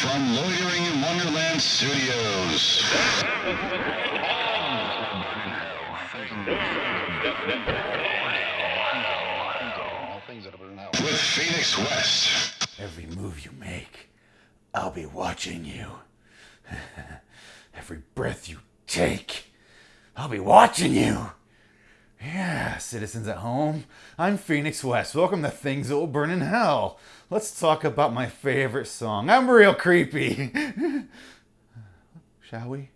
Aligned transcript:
from 0.00 0.34
Loitering 0.34 0.86
in 0.86 1.02
Wonderland 1.02 1.60
Studios. 1.60 2.82
With 11.02 11.20
Phoenix 11.20 11.76
West. 11.76 12.80
Every 12.80 13.04
move 13.14 13.44
you 13.44 13.50
make, 13.60 14.08
I'll 14.72 14.90
be 14.90 15.04
watching 15.04 15.66
you. 15.66 15.88
Every 17.74 18.00
breath 18.14 18.48
you 18.48 18.60
take, 18.86 19.52
I'll 20.16 20.30
be 20.30 20.40
watching 20.40 20.94
you. 20.94 21.32
Yeah, 22.22 22.76
citizens 22.76 23.26
at 23.28 23.38
home, 23.38 23.84
I'm 24.18 24.36
Phoenix 24.36 24.84
West. 24.84 25.14
Welcome 25.14 25.42
to 25.42 25.48
Things 25.48 25.88
That 25.88 25.96
Will 25.96 26.06
Burn 26.06 26.28
in 26.28 26.42
Hell. 26.42 26.98
Let's 27.30 27.58
talk 27.58 27.82
about 27.82 28.12
my 28.12 28.26
favorite 28.26 28.88
song. 28.88 29.30
I'm 29.30 29.50
real 29.50 29.72
creepy. 29.74 30.52
Shall 32.42 32.68
we? 32.68 32.90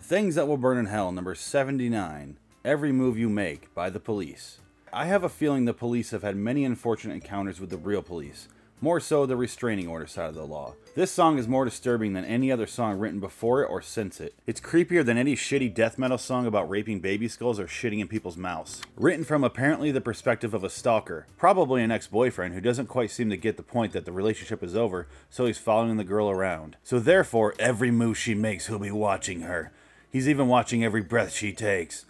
Things 0.00 0.36
That 0.36 0.48
Will 0.48 0.56
Burn 0.56 0.78
in 0.78 0.86
Hell, 0.86 1.12
number 1.12 1.34
79. 1.34 2.38
Every 2.64 2.92
Move 2.92 3.18
You 3.18 3.28
Make 3.28 3.74
by 3.74 3.90
the 3.90 4.00
Police. 4.00 4.58
I 4.90 5.04
have 5.04 5.22
a 5.22 5.28
feeling 5.28 5.66
the 5.66 5.74
police 5.74 6.10
have 6.10 6.22
had 6.22 6.36
many 6.36 6.64
unfortunate 6.64 7.14
encounters 7.14 7.60
with 7.60 7.68
the 7.68 7.76
real 7.76 8.02
police, 8.02 8.48
more 8.82 8.98
so 8.98 9.24
the 9.24 9.36
restraining 9.36 9.86
order 9.86 10.08
side 10.08 10.28
of 10.28 10.34
the 10.34 10.44
law. 10.44 10.74
This 10.96 11.12
song 11.12 11.38
is 11.38 11.46
more 11.46 11.64
disturbing 11.64 12.12
than 12.12 12.24
any 12.24 12.50
other 12.50 12.66
song 12.66 12.98
written 12.98 13.20
before 13.20 13.62
it 13.62 13.70
or 13.70 13.80
since 13.80 14.20
it. 14.20 14.34
It's 14.44 14.60
creepier 14.60 15.04
than 15.04 15.16
any 15.16 15.36
shitty 15.36 15.72
death 15.72 15.98
metal 15.98 16.18
song 16.18 16.46
about 16.46 16.68
raping 16.68 16.98
baby 16.98 17.28
skulls 17.28 17.60
or 17.60 17.66
shitting 17.66 18.00
in 18.00 18.08
people's 18.08 18.36
mouths. 18.36 18.82
Written 18.96 19.24
from 19.24 19.44
apparently 19.44 19.92
the 19.92 20.00
perspective 20.00 20.52
of 20.52 20.64
a 20.64 20.68
stalker, 20.68 21.28
probably 21.38 21.82
an 21.82 21.92
ex 21.92 22.08
boyfriend 22.08 22.54
who 22.54 22.60
doesn't 22.60 22.88
quite 22.88 23.12
seem 23.12 23.30
to 23.30 23.36
get 23.36 23.56
the 23.56 23.62
point 23.62 23.92
that 23.92 24.04
the 24.04 24.12
relationship 24.12 24.64
is 24.64 24.74
over, 24.74 25.06
so 25.30 25.46
he's 25.46 25.58
following 25.58 25.96
the 25.96 26.04
girl 26.04 26.28
around. 26.28 26.76
So 26.82 26.98
therefore, 26.98 27.54
every 27.60 27.92
move 27.92 28.18
she 28.18 28.34
makes, 28.34 28.66
he'll 28.66 28.80
be 28.80 28.90
watching 28.90 29.42
her. 29.42 29.72
He's 30.10 30.28
even 30.28 30.48
watching 30.48 30.84
every 30.84 31.02
breath 31.02 31.32
she 31.32 31.52
takes. 31.52 32.04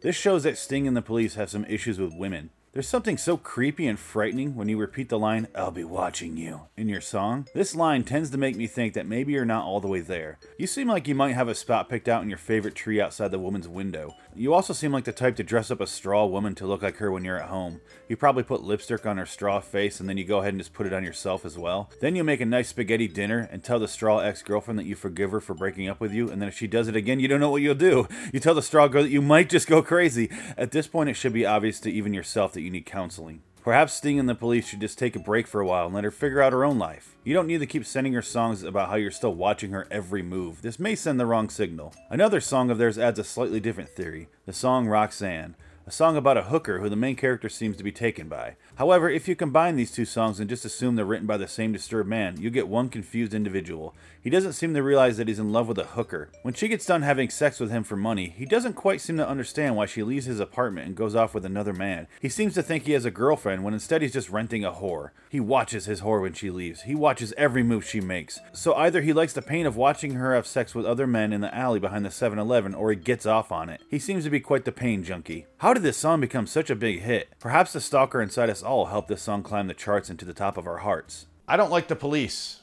This 0.00 0.16
shows 0.16 0.42
that 0.42 0.58
Sting 0.58 0.88
and 0.88 0.96
the 0.96 1.02
police 1.02 1.34
have 1.34 1.50
some 1.50 1.66
issues 1.66 1.98
with 1.98 2.14
women. 2.14 2.50
There's 2.74 2.88
something 2.88 3.16
so 3.18 3.36
creepy 3.36 3.86
and 3.86 3.96
frightening 3.96 4.56
when 4.56 4.68
you 4.68 4.76
repeat 4.76 5.08
the 5.08 5.16
line, 5.16 5.46
I'll 5.54 5.70
be 5.70 5.84
watching 5.84 6.36
you, 6.36 6.62
in 6.76 6.88
your 6.88 7.00
song. 7.00 7.46
This 7.54 7.76
line 7.76 8.02
tends 8.02 8.30
to 8.30 8.36
make 8.36 8.56
me 8.56 8.66
think 8.66 8.94
that 8.94 9.06
maybe 9.06 9.32
you're 9.32 9.44
not 9.44 9.64
all 9.64 9.78
the 9.78 9.86
way 9.86 10.00
there. 10.00 10.40
You 10.58 10.66
seem 10.66 10.88
like 10.88 11.06
you 11.06 11.14
might 11.14 11.36
have 11.36 11.46
a 11.46 11.54
spot 11.54 11.88
picked 11.88 12.08
out 12.08 12.24
in 12.24 12.28
your 12.28 12.36
favorite 12.36 12.74
tree 12.74 13.00
outside 13.00 13.30
the 13.30 13.38
woman's 13.38 13.68
window. 13.68 14.16
You 14.34 14.52
also 14.52 14.72
seem 14.72 14.90
like 14.90 15.04
the 15.04 15.12
type 15.12 15.36
to 15.36 15.44
dress 15.44 15.70
up 15.70 15.80
a 15.80 15.86
straw 15.86 16.26
woman 16.26 16.56
to 16.56 16.66
look 16.66 16.82
like 16.82 16.96
her 16.96 17.12
when 17.12 17.22
you're 17.22 17.40
at 17.40 17.48
home. 17.48 17.80
You 18.08 18.16
probably 18.16 18.42
put 18.42 18.64
lipstick 18.64 19.06
on 19.06 19.18
her 19.18 19.26
straw 19.26 19.60
face 19.60 20.00
and 20.00 20.08
then 20.08 20.16
you 20.16 20.24
go 20.24 20.40
ahead 20.40 20.52
and 20.52 20.60
just 20.60 20.72
put 20.72 20.88
it 20.88 20.92
on 20.92 21.04
yourself 21.04 21.44
as 21.44 21.56
well. 21.56 21.90
Then 22.00 22.16
you 22.16 22.24
make 22.24 22.40
a 22.40 22.44
nice 22.44 22.70
spaghetti 22.70 23.06
dinner 23.06 23.48
and 23.52 23.62
tell 23.62 23.78
the 23.78 23.86
straw 23.86 24.18
ex 24.18 24.42
girlfriend 24.42 24.80
that 24.80 24.86
you 24.86 24.96
forgive 24.96 25.30
her 25.30 25.40
for 25.40 25.54
breaking 25.54 25.88
up 25.88 26.00
with 26.00 26.12
you, 26.12 26.28
and 26.28 26.42
then 26.42 26.48
if 26.48 26.58
she 26.58 26.66
does 26.66 26.88
it 26.88 26.96
again, 26.96 27.20
you 27.20 27.28
don't 27.28 27.38
know 27.38 27.50
what 27.50 27.62
you'll 27.62 27.76
do. 27.76 28.08
You 28.32 28.40
tell 28.40 28.54
the 28.54 28.62
straw 28.62 28.88
girl 28.88 29.04
that 29.04 29.10
you 29.10 29.22
might 29.22 29.48
just 29.48 29.68
go 29.68 29.80
crazy. 29.80 30.28
At 30.56 30.72
this 30.72 30.88
point, 30.88 31.08
it 31.08 31.14
should 31.14 31.32
be 31.32 31.46
obvious 31.46 31.78
to 31.80 31.92
even 31.92 32.12
yourself 32.12 32.52
that 32.54 32.63
you 32.64 32.70
need 32.70 32.86
counseling. 32.86 33.42
Perhaps 33.62 33.94
Sting 33.94 34.18
and 34.18 34.28
the 34.28 34.34
police 34.34 34.66
should 34.66 34.80
just 34.80 34.98
take 34.98 35.16
a 35.16 35.18
break 35.20 35.46
for 35.46 35.60
a 35.60 35.66
while 35.66 35.86
and 35.86 35.94
let 35.94 36.04
her 36.04 36.10
figure 36.10 36.42
out 36.42 36.52
her 36.52 36.66
own 36.66 36.78
life. 36.78 37.16
You 37.24 37.32
don't 37.32 37.46
need 37.46 37.60
to 37.60 37.66
keep 37.66 37.86
sending 37.86 38.12
her 38.12 38.20
songs 38.20 38.62
about 38.62 38.90
how 38.90 38.96
you're 38.96 39.10
still 39.10 39.34
watching 39.34 39.70
her 39.70 39.86
every 39.90 40.22
move. 40.22 40.60
This 40.60 40.78
may 40.78 40.94
send 40.94 41.18
the 41.18 41.24
wrong 41.24 41.48
signal. 41.48 41.94
Another 42.10 42.42
song 42.42 42.70
of 42.70 42.76
theirs 42.76 42.98
adds 42.98 43.18
a 43.18 43.24
slightly 43.24 43.60
different 43.60 43.88
theory 43.88 44.28
the 44.44 44.52
song 44.52 44.86
Roxanne. 44.86 45.56
A 45.86 45.90
song 45.90 46.16
about 46.16 46.38
a 46.38 46.44
hooker 46.44 46.78
who 46.78 46.88
the 46.88 46.96
main 46.96 47.14
character 47.14 47.50
seems 47.50 47.76
to 47.76 47.84
be 47.84 47.92
taken 47.92 48.26
by. 48.26 48.56
However, 48.76 49.10
if 49.10 49.28
you 49.28 49.36
combine 49.36 49.76
these 49.76 49.92
two 49.92 50.06
songs 50.06 50.40
and 50.40 50.48
just 50.48 50.64
assume 50.64 50.96
they're 50.96 51.04
written 51.04 51.26
by 51.26 51.36
the 51.36 51.46
same 51.46 51.72
disturbed 51.72 52.08
man, 52.08 52.40
you 52.40 52.48
get 52.48 52.68
one 52.68 52.88
confused 52.88 53.34
individual. 53.34 53.94
He 54.18 54.30
doesn't 54.30 54.54
seem 54.54 54.72
to 54.72 54.82
realize 54.82 55.18
that 55.18 55.28
he's 55.28 55.38
in 55.38 55.52
love 55.52 55.68
with 55.68 55.78
a 55.78 55.84
hooker. 55.84 56.30
When 56.40 56.54
she 56.54 56.68
gets 56.68 56.86
done 56.86 57.02
having 57.02 57.28
sex 57.28 57.60
with 57.60 57.70
him 57.70 57.84
for 57.84 57.96
money, 57.96 58.32
he 58.34 58.46
doesn't 58.46 58.72
quite 58.72 59.02
seem 59.02 59.18
to 59.18 59.28
understand 59.28 59.76
why 59.76 59.84
she 59.84 60.02
leaves 60.02 60.24
his 60.24 60.40
apartment 60.40 60.86
and 60.86 60.96
goes 60.96 61.14
off 61.14 61.34
with 61.34 61.44
another 61.44 61.74
man. 61.74 62.06
He 62.18 62.30
seems 62.30 62.54
to 62.54 62.62
think 62.62 62.84
he 62.84 62.92
has 62.92 63.04
a 63.04 63.10
girlfriend 63.10 63.62
when 63.62 63.74
instead 63.74 64.00
he's 64.00 64.14
just 64.14 64.30
renting 64.30 64.64
a 64.64 64.72
whore. 64.72 65.10
He 65.28 65.38
watches 65.38 65.84
his 65.84 66.00
whore 66.00 66.22
when 66.22 66.32
she 66.32 66.48
leaves. 66.48 66.82
He 66.82 66.94
watches 66.94 67.34
every 67.36 67.62
move 67.62 67.84
she 67.84 68.00
makes. 68.00 68.40
So 68.54 68.74
either 68.76 69.02
he 69.02 69.12
likes 69.12 69.34
the 69.34 69.42
pain 69.42 69.66
of 69.66 69.76
watching 69.76 70.14
her 70.14 70.34
have 70.34 70.46
sex 70.46 70.74
with 70.74 70.86
other 70.86 71.06
men 71.06 71.34
in 71.34 71.42
the 71.42 71.54
alley 71.54 71.78
behind 71.78 72.06
the 72.06 72.08
7-Eleven 72.08 72.74
or 72.74 72.88
he 72.88 72.96
gets 72.96 73.26
off 73.26 73.52
on 73.52 73.68
it. 73.68 73.82
He 73.90 73.98
seems 73.98 74.24
to 74.24 74.30
be 74.30 74.40
quite 74.40 74.64
the 74.64 74.72
pain 74.72 75.04
junkie. 75.04 75.44
How 75.58 75.73
did 75.74 75.82
this 75.82 75.96
song 75.96 76.20
become 76.20 76.46
such 76.46 76.70
a 76.70 76.76
big 76.76 77.00
hit? 77.00 77.28
Perhaps 77.38 77.72
the 77.72 77.80
stalker 77.80 78.22
inside 78.22 78.50
us 78.50 78.62
all 78.62 78.86
helped 78.86 79.08
this 79.08 79.22
song 79.22 79.42
climb 79.42 79.66
the 79.66 79.74
charts 79.74 80.10
into 80.10 80.24
the 80.24 80.34
top 80.34 80.56
of 80.56 80.66
our 80.66 80.78
hearts. 80.78 81.26
I 81.46 81.56
don't 81.56 81.70
like 81.70 81.88
the 81.88 81.96
police. 81.96 82.60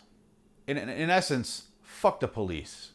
In, 0.68 0.78
in, 0.78 0.90
in 0.90 1.10
essence, 1.10 1.66
fuck 1.82 2.20
the 2.20 2.28
police. 2.28 2.92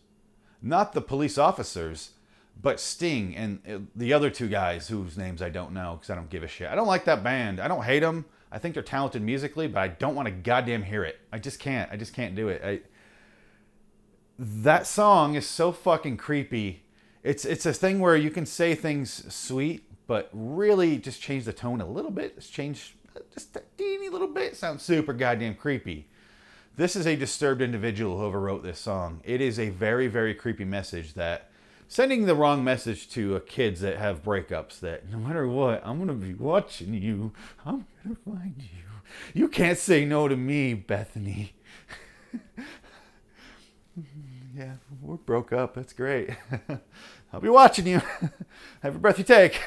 Not 0.62 0.92
the 0.92 1.00
police 1.00 1.38
officers, 1.38 2.12
but 2.60 2.80
Sting 2.80 3.36
and 3.36 3.60
uh, 3.68 3.78
the 3.94 4.12
other 4.12 4.30
two 4.30 4.48
guys 4.48 4.88
whose 4.88 5.16
names 5.16 5.42
I 5.42 5.50
don't 5.50 5.72
know 5.72 5.94
because 5.94 6.10
I 6.10 6.14
don't 6.14 6.30
give 6.30 6.42
a 6.42 6.48
shit. 6.48 6.68
I 6.68 6.74
don't 6.74 6.86
like 6.86 7.04
that 7.04 7.22
band. 7.22 7.60
I 7.60 7.68
don't 7.68 7.84
hate 7.84 8.00
them. 8.00 8.24
I 8.50 8.58
think 8.58 8.74
they're 8.74 8.82
talented 8.82 9.22
musically, 9.22 9.68
but 9.68 9.80
I 9.80 9.88
don't 9.88 10.14
want 10.14 10.26
to 10.26 10.32
goddamn 10.32 10.82
hear 10.82 11.04
it. 11.04 11.18
I 11.32 11.38
just 11.38 11.58
can't. 11.58 11.90
I 11.92 11.96
just 11.96 12.14
can't 12.14 12.34
do 12.34 12.48
it. 12.48 12.62
I, 12.64 12.80
that 14.38 14.86
song 14.86 15.34
is 15.34 15.46
so 15.46 15.72
fucking 15.72 16.16
creepy. 16.16 16.82
It's 17.22 17.44
it's 17.44 17.66
a 17.66 17.72
thing 17.72 17.98
where 17.98 18.16
you 18.16 18.30
can 18.30 18.46
say 18.46 18.74
things 18.74 19.34
sweet, 19.34 19.85
but 20.06 20.30
really 20.32 20.98
just 20.98 21.20
change 21.20 21.44
the 21.44 21.52
tone 21.52 21.80
a 21.80 21.88
little 21.88 22.10
bit. 22.10 22.36
Just 22.36 22.52
change 22.52 22.96
just 23.32 23.56
a 23.56 23.62
teeny 23.76 24.08
little 24.08 24.28
bit. 24.28 24.56
Sounds 24.56 24.82
super 24.82 25.12
goddamn 25.12 25.54
creepy. 25.54 26.06
This 26.76 26.94
is 26.94 27.06
a 27.06 27.16
disturbed 27.16 27.62
individual 27.62 28.18
who 28.18 28.30
overwrote 28.30 28.62
this 28.62 28.78
song. 28.78 29.20
It 29.24 29.40
is 29.40 29.58
a 29.58 29.70
very 29.70 30.08
very 30.08 30.34
creepy 30.34 30.64
message 30.64 31.14
that 31.14 31.50
sending 31.88 32.26
the 32.26 32.34
wrong 32.34 32.62
message 32.64 33.08
to 33.10 33.40
kids 33.40 33.80
that 33.80 33.96
have 33.96 34.22
breakups 34.22 34.80
that 34.80 35.08
no 35.10 35.18
matter 35.18 35.48
what, 35.48 35.82
I'm 35.84 35.98
gonna 35.98 36.14
be 36.14 36.34
watching 36.34 36.94
you. 36.94 37.32
I'm 37.64 37.86
gonna 38.02 38.16
find 38.24 38.54
you. 38.58 38.82
You 39.34 39.48
can't 39.48 39.78
say 39.78 40.04
no 40.04 40.28
to 40.28 40.36
me, 40.36 40.74
Bethany. 40.74 41.54
yeah, 44.56 44.74
we're 45.00 45.16
broke 45.16 45.52
up. 45.52 45.74
That's 45.74 45.92
great. 45.92 46.30
I'll 47.32 47.40
be 47.40 47.48
watching 47.48 47.86
you. 47.86 48.02
Every 48.82 48.98
breath 48.98 49.18
you 49.18 49.24
take. 49.24 49.60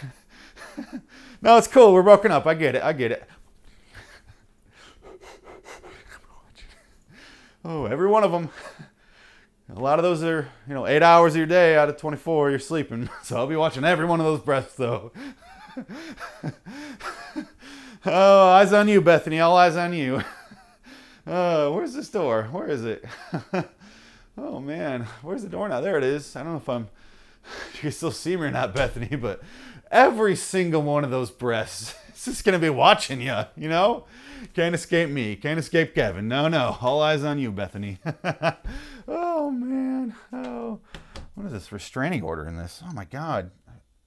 no, 1.41 1.57
it's 1.57 1.67
cool. 1.67 1.93
We're 1.93 2.03
broken 2.03 2.31
up. 2.31 2.45
I 2.45 2.53
get 2.53 2.75
it. 2.75 2.83
I 2.83 2.93
get 2.93 3.11
it. 3.11 3.23
Oh, 7.65 7.85
every 7.85 8.07
one 8.07 8.23
of 8.23 8.31
them. 8.31 8.49
A 9.75 9.79
lot 9.79 9.99
of 9.99 10.03
those 10.03 10.23
are, 10.23 10.47
you 10.65 10.73
know, 10.73 10.87
eight 10.87 11.03
hours 11.03 11.33
of 11.33 11.37
your 11.37 11.45
day 11.45 11.75
out 11.77 11.89
of 11.89 11.97
24 11.97 12.49
you're 12.51 12.59
sleeping. 12.59 13.09
So 13.23 13.35
I'll 13.35 13.47
be 13.47 13.57
watching 13.57 13.83
every 13.83 14.05
one 14.05 14.21
of 14.21 14.25
those 14.25 14.39
breaths, 14.39 14.75
though. 14.75 15.11
oh, 18.05 18.49
eyes 18.49 18.71
on 18.73 18.87
you, 18.87 19.01
Bethany. 19.01 19.39
All 19.41 19.57
eyes 19.57 19.75
on 19.75 19.93
you. 19.93 20.23
Uh, 21.27 21.69
where's 21.69 21.93
this 21.93 22.09
door? 22.09 22.47
Where 22.51 22.67
is 22.67 22.83
it? 22.83 23.05
oh 24.37 24.59
man, 24.59 25.05
where's 25.21 25.43
the 25.43 25.49
door 25.49 25.69
now? 25.69 25.79
There 25.81 25.97
it 25.97 26.03
is. 26.03 26.35
I 26.35 26.43
don't 26.43 26.53
know 26.53 26.57
if 26.57 26.69
I'm. 26.69 26.89
You 27.73 27.79
can 27.79 27.91
still 27.91 28.11
see 28.11 28.35
me 28.35 28.43
or 28.43 28.51
not, 28.51 28.75
Bethany, 28.75 29.15
but 29.15 29.41
every 29.91 30.35
single 30.35 30.81
one 30.81 31.03
of 31.03 31.11
those 31.11 31.31
breasts 31.31 31.95
is 32.13 32.25
just 32.25 32.43
gonna 32.43 32.59
be 32.59 32.69
watching 32.69 33.21
you. 33.21 33.35
You 33.55 33.69
know, 33.69 34.05
can't 34.53 34.75
escape 34.75 35.09
me. 35.09 35.35
Can't 35.35 35.59
escape 35.59 35.95
Kevin. 35.95 36.27
No, 36.27 36.47
no. 36.47 36.77
All 36.81 37.01
eyes 37.01 37.23
on 37.23 37.39
you, 37.39 37.51
Bethany. 37.51 37.99
oh 39.07 39.51
man. 39.51 40.15
Oh, 40.33 40.79
what 41.35 41.45
is 41.45 41.53
this 41.53 41.71
restraining 41.71 42.21
order 42.21 42.45
in 42.45 42.57
this? 42.57 42.83
Oh 42.87 42.93
my 42.93 43.05
God. 43.05 43.51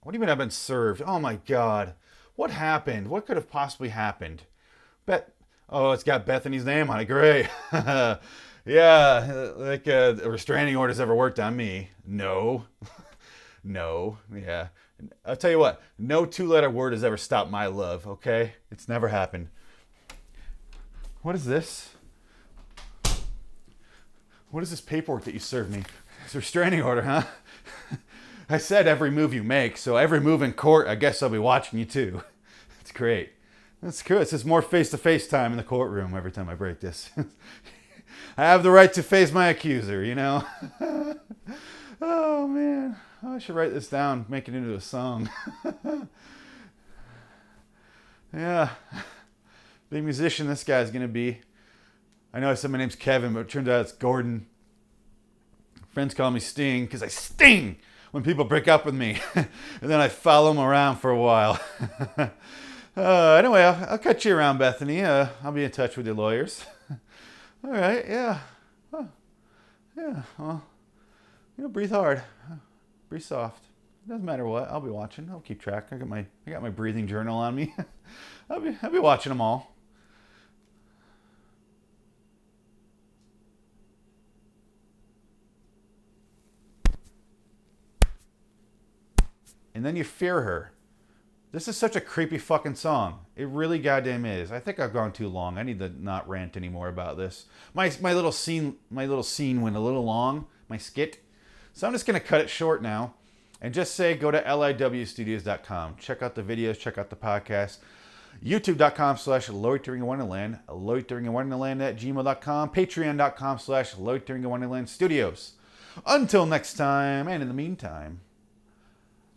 What 0.02 0.12
do 0.12 0.16
you 0.16 0.20
mean 0.20 0.30
I've 0.30 0.38
been 0.38 0.50
served? 0.50 1.02
Oh 1.06 1.18
my 1.18 1.36
God. 1.36 1.94
What 2.34 2.50
happened? 2.50 3.08
What 3.08 3.26
could 3.26 3.36
have 3.36 3.48
possibly 3.50 3.90
happened? 3.90 4.42
Bet. 5.06 5.32
Oh, 5.68 5.92
it's 5.92 6.04
got 6.04 6.26
Bethany's 6.26 6.64
name 6.64 6.90
on 6.90 7.00
it. 7.00 7.06
Great. 7.06 7.48
yeah, 8.64 9.52
like 9.56 9.88
uh, 9.88 10.16
a 10.22 10.28
restraining 10.28 10.76
order's 10.76 11.00
ever 11.00 11.14
worked 11.14 11.40
on 11.40 11.56
me. 11.56 11.90
No. 12.06 12.64
No. 13.64 14.18
Yeah. 14.34 14.68
I'll 15.24 15.36
tell 15.36 15.50
you 15.50 15.58
what, 15.58 15.82
no 15.98 16.24
two 16.24 16.46
letter 16.46 16.70
word 16.70 16.92
has 16.92 17.04
ever 17.04 17.16
stopped 17.16 17.50
my 17.50 17.66
love, 17.66 18.06
okay? 18.06 18.54
It's 18.70 18.88
never 18.88 19.08
happened. 19.08 19.48
What 21.22 21.34
is 21.34 21.44
this? 21.44 21.90
What 24.50 24.62
is 24.62 24.70
this 24.70 24.80
paperwork 24.80 25.24
that 25.24 25.34
you 25.34 25.40
served 25.40 25.72
me? 25.72 25.82
It's 26.24 26.34
a 26.34 26.38
restraining 26.38 26.82
order, 26.82 27.02
huh? 27.02 27.22
I 28.48 28.58
said 28.58 28.86
every 28.86 29.10
move 29.10 29.32
you 29.32 29.42
make, 29.42 29.76
so 29.76 29.96
every 29.96 30.20
move 30.20 30.42
in 30.42 30.52
court, 30.52 30.86
I 30.86 30.94
guess 30.94 31.22
I'll 31.22 31.30
be 31.30 31.38
watching 31.38 31.78
you 31.78 31.84
too. 31.84 32.22
It's 32.80 32.90
great. 32.90 33.30
That's 33.80 34.02
cool. 34.02 34.18
It 34.18 34.28
says 34.28 34.44
more 34.44 34.60
face 34.60 34.90
to 34.90 34.98
face 34.98 35.28
time 35.28 35.52
in 35.52 35.56
the 35.56 35.62
courtroom 35.62 36.16
every 36.16 36.32
time 36.32 36.48
I 36.48 36.56
break 36.56 36.80
this. 36.80 37.10
I 38.36 38.42
have 38.42 38.64
the 38.64 38.72
right 38.72 38.92
to 38.92 39.04
face 39.04 39.30
my 39.30 39.46
accuser, 39.46 40.02
you 40.02 40.16
know? 40.16 40.44
oh, 42.02 42.48
man. 42.48 42.96
I 43.24 43.38
should 43.38 43.54
write 43.54 43.72
this 43.72 43.88
down, 43.88 44.26
make 44.28 44.48
it 44.48 44.54
into 44.54 44.74
a 44.74 44.80
song. 44.80 45.30
yeah. 48.34 48.70
Big 49.90 50.02
musician 50.02 50.48
this 50.48 50.64
guy's 50.64 50.90
to 50.90 51.06
be. 51.06 51.40
I 52.34 52.40
know 52.40 52.50
I 52.50 52.54
said 52.54 52.70
my 52.72 52.78
name's 52.78 52.96
Kevin, 52.96 53.32
but 53.32 53.40
it 53.40 53.48
turns 53.48 53.68
out 53.68 53.82
it's 53.82 53.92
Gordon. 53.92 54.46
Friends 55.90 56.14
call 56.14 56.30
me 56.30 56.40
Sting 56.40 56.86
because 56.86 57.02
I 57.02 57.08
sting 57.08 57.76
when 58.10 58.24
people 58.24 58.44
break 58.44 58.66
up 58.66 58.84
with 58.84 58.94
me. 58.94 59.18
and 59.34 59.46
then 59.80 60.00
I 60.00 60.08
follow 60.08 60.52
them 60.52 60.62
around 60.62 60.96
for 60.96 61.10
a 61.10 61.18
while. 61.18 61.60
uh, 62.96 63.34
anyway, 63.34 63.62
I'll, 63.62 63.90
I'll 63.90 63.98
catch 63.98 64.24
you 64.24 64.34
around, 64.34 64.58
Bethany. 64.58 65.02
Uh, 65.02 65.28
I'll 65.44 65.52
be 65.52 65.62
in 65.62 65.70
touch 65.70 65.96
with 65.96 66.06
your 66.06 66.16
lawyers. 66.16 66.64
All 67.64 67.70
right, 67.70 68.04
yeah. 68.08 68.38
Huh. 68.90 69.04
Yeah, 69.96 70.22
well, 70.38 70.64
you 71.56 71.64
know, 71.64 71.68
breathe 71.68 71.92
hard. 71.92 72.22
Breathe 73.12 73.22
soft. 73.22 73.64
Doesn't 74.08 74.24
matter 74.24 74.46
what. 74.46 74.70
I'll 74.70 74.80
be 74.80 74.88
watching. 74.88 75.28
I'll 75.30 75.40
keep 75.40 75.60
track. 75.60 75.88
I 75.92 75.96
got 75.96 76.08
my 76.08 76.24
I 76.46 76.50
got 76.50 76.62
my 76.62 76.70
breathing 76.70 77.06
journal 77.06 77.36
on 77.36 77.54
me. 77.54 77.74
I'll 78.48 78.58
be 78.58 78.74
I'll 78.82 78.88
be 78.88 78.98
watching 78.98 79.28
them 79.28 79.42
all. 79.42 79.76
And 89.74 89.84
then 89.84 89.94
you 89.94 90.04
fear 90.04 90.40
her. 90.40 90.72
This 91.50 91.68
is 91.68 91.76
such 91.76 91.94
a 91.96 92.00
creepy 92.00 92.38
fucking 92.38 92.76
song. 92.76 93.26
It 93.36 93.46
really 93.48 93.78
goddamn 93.78 94.24
is. 94.24 94.50
I 94.50 94.58
think 94.58 94.80
I've 94.80 94.94
gone 94.94 95.12
too 95.12 95.28
long. 95.28 95.58
I 95.58 95.62
need 95.64 95.80
to 95.80 95.90
not 96.02 96.26
rant 96.26 96.56
anymore 96.56 96.88
about 96.88 97.18
this. 97.18 97.44
My 97.74 97.92
my 98.00 98.14
little 98.14 98.32
scene 98.32 98.76
my 98.90 99.04
little 99.04 99.22
scene 99.22 99.60
went 99.60 99.76
a 99.76 99.80
little 99.80 100.02
long. 100.02 100.46
My 100.70 100.78
skit. 100.78 101.18
So 101.72 101.86
I'm 101.86 101.92
just 101.92 102.06
gonna 102.06 102.20
cut 102.20 102.40
it 102.40 102.50
short 102.50 102.82
now 102.82 103.14
and 103.60 103.72
just 103.72 103.94
say 103.94 104.14
go 104.14 104.30
to 104.30 104.42
liwstudios.com. 104.42 105.96
Check 105.96 106.22
out 106.22 106.34
the 106.34 106.42
videos, 106.42 106.78
check 106.78 106.98
out 106.98 107.10
the 107.10 107.16
podcast. 107.16 107.78
YouTube.com 108.44 109.16
slash 109.18 109.48
loitering 109.48 110.00
in 110.00 110.06
Wonderland, 110.06 110.58
loitering 110.68 111.26
in 111.26 111.32
Wonderland 111.32 111.82
at 111.82 111.96
gmail.com, 111.96 112.70
patreon.com 112.70 113.58
slash 113.58 113.96
loitering 113.96 114.42
in 114.42 114.50
Wonderland 114.50 114.88
studios. 114.88 115.52
Until 116.06 116.46
next 116.46 116.74
time, 116.74 117.28
and 117.28 117.42
in 117.42 117.48
the 117.48 117.54
meantime, 117.54 118.20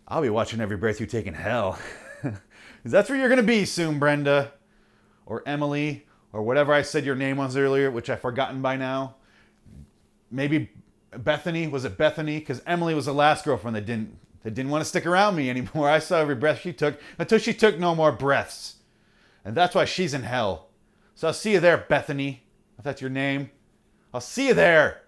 I'll 0.07 0.21
be 0.21 0.29
watching 0.29 0.61
every 0.61 0.77
breath 0.77 0.99
you 0.99 1.05
take 1.05 1.27
in 1.27 1.33
hell. 1.33 1.77
That's 2.85 3.09
where 3.09 3.19
you're 3.19 3.27
going 3.27 3.37
to 3.37 3.43
be 3.43 3.65
soon, 3.65 3.99
Brenda. 3.99 4.53
Or 5.25 5.43
Emily, 5.45 6.05
or 6.31 6.43
whatever 6.43 6.71
I 6.71 6.83
said 6.83 7.03
your 7.03 7.15
name 7.15 7.37
was 7.37 7.57
earlier, 7.57 7.89
which 7.89 8.09
I've 8.11 8.21
forgotten 8.21 8.61
by 8.61 8.77
now. 8.77 9.15
Maybe 10.29 10.69
Bethany. 11.23 11.67
Was 11.67 11.85
it 11.85 11.97
Bethany? 11.97 12.39
Because 12.39 12.61
Emily 12.65 12.93
was 12.93 13.05
the 13.05 13.13
last 13.13 13.45
girlfriend 13.45 13.75
that 13.75 13.85
didn't 13.85 14.17
that 14.43 14.53
didn't 14.53 14.71
want 14.71 14.83
to 14.83 14.85
stick 14.87 15.05
around 15.05 15.35
me 15.35 15.49
anymore. 15.49 15.89
I 15.89 15.99
saw 15.99 16.19
every 16.19 16.35
breath 16.35 16.61
she 16.61 16.71
took 16.73 16.99
until 17.17 17.39
she 17.39 17.53
took 17.53 17.79
no 17.79 17.95
more 17.95 18.11
breaths. 18.11 18.75
And 19.43 19.55
that's 19.55 19.75
why 19.75 19.85
she's 19.85 20.13
in 20.13 20.23
hell. 20.23 20.69
So 21.15 21.27
I'll 21.27 21.33
see 21.33 21.53
you 21.53 21.59
there, 21.59 21.77
Bethany. 21.77 22.43
If 22.77 22.83
that's 22.83 23.01
your 23.01 23.09
name. 23.09 23.49
I'll 24.13 24.21
see 24.21 24.47
you 24.47 24.53
there. 24.53 25.01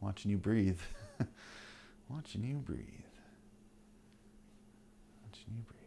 Watching 0.00 0.30
you 0.30 0.38
breathe. 0.38 0.80
Watching 2.08 2.44
you 2.44 2.56
breathe. 2.56 2.78
Watching 5.22 5.54
you 5.54 5.62
breathe. 5.62 5.80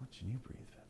Watching 0.00 0.28
you 0.28 0.38
breathe. 0.38 0.85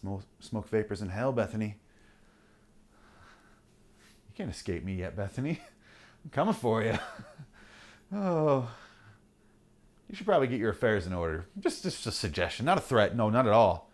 Smoke, 0.00 0.24
smoke 0.40 0.68
vapors 0.68 1.00
in 1.00 1.08
hell, 1.08 1.32
Bethany. 1.32 1.76
You 4.28 4.34
can't 4.34 4.50
escape 4.50 4.84
me 4.84 4.96
yet, 4.96 5.16
Bethany. 5.16 5.58
I'm 6.24 6.30
coming 6.30 6.52
for 6.52 6.82
you. 6.82 6.98
oh. 8.14 8.68
You 10.08 10.14
should 10.14 10.26
probably 10.26 10.48
get 10.48 10.60
your 10.60 10.70
affairs 10.70 11.06
in 11.06 11.14
order. 11.14 11.46
Just, 11.58 11.82
just 11.82 12.06
a 12.06 12.12
suggestion, 12.12 12.66
not 12.66 12.76
a 12.76 12.82
threat. 12.82 13.16
No, 13.16 13.30
not 13.30 13.46
at 13.46 13.54
all. 13.54 13.90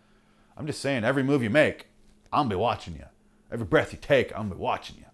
I'm 0.57 0.67
just 0.67 0.81
saying, 0.81 1.05
every 1.05 1.23
move 1.23 1.41
you 1.41 1.49
make, 1.49 1.87
I'm 2.33 2.49
be 2.49 2.55
watching 2.55 2.95
you. 2.95 3.05
Every 3.49 3.65
breath 3.65 3.93
you 3.93 3.99
take, 4.01 4.37
I'm 4.37 4.49
be 4.49 4.57
watching 4.57 4.97
you. 4.97 5.05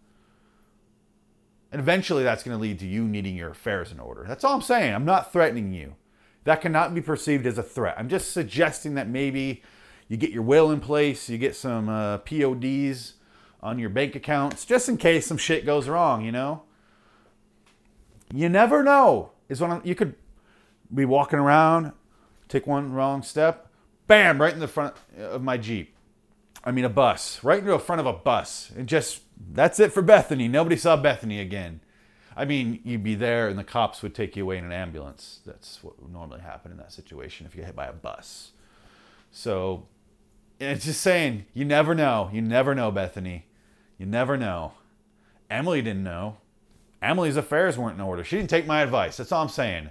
And 1.71 1.79
eventually, 1.79 2.23
that's 2.23 2.41
going 2.41 2.57
to 2.57 2.61
lead 2.61 2.79
to 2.79 2.87
you 2.87 3.03
needing 3.03 3.35
your 3.35 3.51
affairs 3.51 3.91
in 3.91 3.99
order. 3.99 4.25
That's 4.27 4.43
all 4.43 4.55
I'm 4.55 4.61
saying. 4.63 4.95
I'm 4.95 5.05
not 5.05 5.31
threatening 5.31 5.71
you. 5.71 5.95
That 6.45 6.61
cannot 6.61 6.95
be 6.95 7.01
perceived 7.01 7.45
as 7.45 7.59
a 7.59 7.63
threat. 7.63 7.93
I'm 7.99 8.09
just 8.09 8.33
suggesting 8.33 8.95
that 8.95 9.07
maybe 9.07 9.61
you 10.09 10.17
get 10.17 10.31
your 10.31 10.43
will 10.43 10.71
in 10.71 10.81
place, 10.81 11.29
you 11.29 11.37
get 11.37 11.55
some 11.55 11.87
uh, 11.87 12.17
PODs 12.19 13.13
on 13.61 13.79
your 13.79 13.89
bank 13.89 14.15
accounts, 14.15 14.65
just 14.65 14.89
in 14.89 14.97
case 14.97 15.25
some 15.25 15.37
shit 15.37 15.65
goes 15.65 15.87
wrong. 15.87 16.25
You 16.25 16.33
know. 16.33 16.63
You 18.33 18.49
never 18.49 18.83
know. 18.83 19.31
Is 19.47 19.61
I'm, 19.61 19.81
you 19.83 19.95
could 19.95 20.15
be 20.93 21.05
walking 21.05 21.39
around, 21.39 21.91
take 22.47 22.67
one 22.67 22.93
wrong 22.93 23.23
step, 23.23 23.71
bam, 24.07 24.41
right 24.41 24.53
in 24.53 24.59
the 24.59 24.67
front 24.67 24.95
of 25.17 25.41
my 25.41 25.57
Jeep. 25.57 25.95
I 26.63 26.71
mean, 26.71 26.85
a 26.85 26.89
bus, 26.89 27.43
right 27.43 27.59
into 27.59 27.71
the 27.71 27.79
front 27.79 28.01
of 28.01 28.05
a 28.05 28.13
bus. 28.13 28.71
And 28.75 28.87
just, 28.87 29.21
that's 29.53 29.79
it 29.79 29.93
for 29.93 30.01
Bethany. 30.01 30.47
Nobody 30.47 30.75
saw 30.75 30.97
Bethany 30.97 31.39
again. 31.39 31.79
I 32.35 32.45
mean, 32.45 32.79
you'd 32.83 33.03
be 33.03 33.15
there 33.15 33.47
and 33.47 33.57
the 33.57 33.63
cops 33.63 34.01
would 34.03 34.13
take 34.13 34.35
you 34.35 34.43
away 34.43 34.57
in 34.57 34.65
an 34.65 34.71
ambulance. 34.71 35.39
That's 35.45 35.83
what 35.83 36.01
would 36.01 36.11
normally 36.11 36.41
happen 36.41 36.71
in 36.71 36.77
that 36.77 36.91
situation 36.91 37.45
if 37.45 37.55
you 37.55 37.61
get 37.61 37.67
hit 37.67 37.75
by 37.75 37.87
a 37.87 37.93
bus. 37.93 38.51
So, 39.31 39.87
it's 40.59 40.85
just 40.85 41.01
saying, 41.01 41.45
you 41.53 41.65
never 41.65 41.95
know. 41.95 42.29
You 42.33 42.41
never 42.41 42.75
know, 42.75 42.91
Bethany. 42.91 43.45
You 43.97 44.05
never 44.05 44.37
know. 44.37 44.73
Emily 45.49 45.81
didn't 45.81 46.03
know. 46.03 46.37
Emily's 47.01 47.37
affairs 47.37 47.77
weren't 47.77 47.95
in 47.95 48.01
order. 48.01 48.23
She 48.23 48.37
didn't 48.37 48.49
take 48.49 48.67
my 48.67 48.81
advice. 48.81 49.17
That's 49.17 49.31
all 49.31 49.41
I'm 49.41 49.49
saying. 49.49 49.89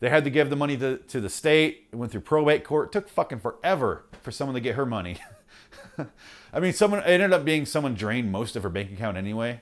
They 0.00 0.10
had 0.10 0.24
to 0.24 0.30
give 0.30 0.50
the 0.50 0.56
money 0.56 0.76
to, 0.78 0.98
to 0.98 1.20
the 1.20 1.28
state. 1.28 1.86
It 1.92 1.96
went 1.96 2.12
through 2.12 2.22
probate 2.22 2.64
court. 2.64 2.88
It 2.88 2.92
took 2.92 3.08
fucking 3.08 3.40
forever 3.40 4.04
for 4.20 4.30
someone 4.30 4.54
to 4.54 4.60
get 4.60 4.74
her 4.74 4.84
money. 4.84 5.16
I 6.52 6.60
mean, 6.60 6.72
someone 6.72 7.00
it 7.00 7.06
ended 7.06 7.32
up 7.32 7.44
being 7.44 7.64
someone 7.64 7.94
drained 7.94 8.30
most 8.30 8.56
of 8.56 8.62
her 8.62 8.68
bank 8.68 8.92
account 8.92 9.16
anyway, 9.16 9.60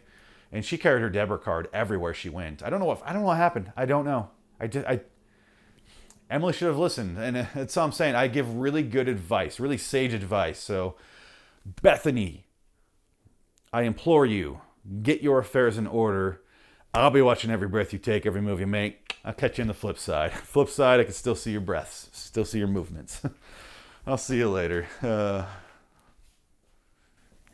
and 0.50 0.64
she 0.64 0.78
carried 0.78 1.02
her 1.02 1.10
debit 1.10 1.42
card 1.42 1.68
everywhere 1.72 2.14
she 2.14 2.28
went. 2.28 2.62
I 2.62 2.70
don't 2.70 2.80
know 2.80 2.86
what 2.86 3.02
I 3.04 3.12
don't 3.12 3.22
know 3.22 3.28
what 3.28 3.36
happened. 3.36 3.72
I 3.76 3.86
don't 3.86 4.04
know. 4.04 4.30
I 4.58 4.66
just 4.66 4.86
I. 4.86 5.00
Emily 6.30 6.52
should 6.52 6.68
have 6.68 6.78
listened, 6.78 7.18
and 7.18 7.34
that's 7.54 7.76
all 7.76 7.86
I'm 7.86 7.92
saying. 7.92 8.14
I 8.14 8.28
give 8.28 8.54
really 8.54 8.84
good 8.84 9.08
advice, 9.08 9.58
really 9.58 9.76
sage 9.76 10.14
advice. 10.14 10.60
So, 10.60 10.94
Bethany, 11.82 12.44
I 13.72 13.82
implore 13.82 14.24
you, 14.24 14.60
get 15.02 15.22
your 15.22 15.40
affairs 15.40 15.76
in 15.76 15.88
order. 15.88 16.40
I'll 16.94 17.10
be 17.10 17.20
watching 17.20 17.50
every 17.50 17.66
breath 17.66 17.92
you 17.92 17.98
take, 17.98 18.26
every 18.26 18.40
move 18.40 18.60
you 18.60 18.68
make. 18.68 19.16
I'll 19.24 19.32
catch 19.32 19.58
you 19.58 19.62
on 19.62 19.68
the 19.68 19.74
flip 19.74 19.98
side. 19.98 20.32
Flip 20.32 20.68
side, 20.68 21.00
I 21.00 21.04
can 21.04 21.12
still 21.12 21.34
see 21.34 21.50
your 21.50 21.60
breaths, 21.60 22.08
still 22.12 22.44
see 22.44 22.58
your 22.58 22.68
movements. 22.68 23.20
I'll 24.06 24.16
see 24.16 24.38
you 24.38 24.48
later. 24.48 24.86
Uh, 25.02 25.46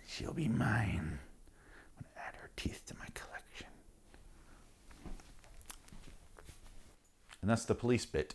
she'll 0.07 0.35
be 0.35 0.49
mine. 0.49 1.19
I'm 1.99 2.05
gonna 2.05 2.29
add 2.29 2.35
her 2.37 2.51
teeth 2.57 2.83
to 2.87 2.95
my 2.95 3.07
collection. 3.15 3.67
And 7.41 7.51
that's 7.51 7.65
the 7.65 7.75
police 7.75 8.07
bit. 8.07 8.35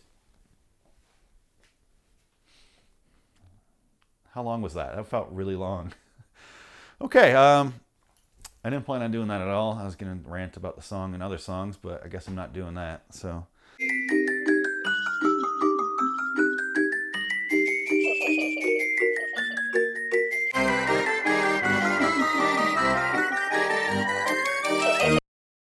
How 4.32 4.42
long 4.42 4.62
was 4.62 4.74
that? 4.74 4.96
That 4.96 5.06
felt 5.06 5.28
really 5.30 5.56
long. 5.56 5.92
okay, 7.00 7.32
um, 7.34 7.74
I 8.64 8.70
didn't 8.70 8.86
plan 8.86 9.02
on 9.02 9.12
doing 9.12 9.28
that 9.28 9.40
at 9.40 9.48
all. 9.48 9.74
I 9.74 9.84
was 9.84 9.96
going 9.96 10.22
to 10.22 10.28
rant 10.28 10.56
about 10.56 10.76
the 10.76 10.82
song 10.82 11.14
and 11.14 11.22
other 11.22 11.38
songs, 11.38 11.76
but 11.76 12.02
I 12.04 12.08
guess 12.08 12.28
I'm 12.28 12.34
not 12.34 12.52
doing 12.52 12.74
that. 12.74 13.04
So. 13.10 13.46